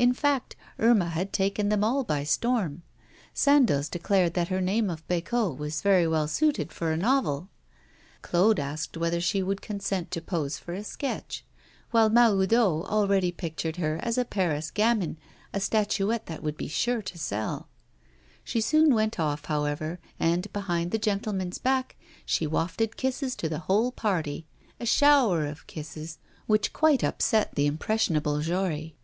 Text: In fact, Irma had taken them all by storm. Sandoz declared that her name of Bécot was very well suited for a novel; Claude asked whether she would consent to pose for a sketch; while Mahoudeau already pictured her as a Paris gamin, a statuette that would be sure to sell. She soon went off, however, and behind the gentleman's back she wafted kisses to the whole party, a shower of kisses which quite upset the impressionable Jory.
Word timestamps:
In 0.00 0.12
fact, 0.14 0.54
Irma 0.78 1.08
had 1.08 1.32
taken 1.32 1.70
them 1.70 1.82
all 1.82 2.04
by 2.04 2.22
storm. 2.22 2.82
Sandoz 3.34 3.88
declared 3.88 4.34
that 4.34 4.46
her 4.46 4.60
name 4.60 4.90
of 4.90 5.04
Bécot 5.08 5.56
was 5.56 5.82
very 5.82 6.06
well 6.06 6.28
suited 6.28 6.72
for 6.72 6.92
a 6.92 6.96
novel; 6.96 7.48
Claude 8.22 8.60
asked 8.60 8.96
whether 8.96 9.20
she 9.20 9.42
would 9.42 9.60
consent 9.60 10.12
to 10.12 10.20
pose 10.20 10.56
for 10.56 10.72
a 10.72 10.84
sketch; 10.84 11.44
while 11.90 12.10
Mahoudeau 12.10 12.84
already 12.84 13.32
pictured 13.32 13.74
her 13.78 13.98
as 14.00 14.16
a 14.16 14.24
Paris 14.24 14.70
gamin, 14.70 15.16
a 15.52 15.58
statuette 15.58 16.26
that 16.26 16.44
would 16.44 16.56
be 16.56 16.68
sure 16.68 17.02
to 17.02 17.18
sell. 17.18 17.68
She 18.44 18.60
soon 18.60 18.94
went 18.94 19.18
off, 19.18 19.46
however, 19.46 19.98
and 20.20 20.52
behind 20.52 20.92
the 20.92 20.98
gentleman's 20.98 21.58
back 21.58 21.96
she 22.24 22.46
wafted 22.46 22.96
kisses 22.96 23.34
to 23.34 23.48
the 23.48 23.58
whole 23.66 23.90
party, 23.90 24.46
a 24.78 24.86
shower 24.86 25.44
of 25.44 25.66
kisses 25.66 26.18
which 26.46 26.72
quite 26.72 27.02
upset 27.02 27.56
the 27.56 27.66
impressionable 27.66 28.40
Jory. 28.42 28.94